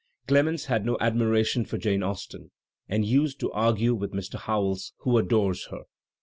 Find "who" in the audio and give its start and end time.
5.01-5.19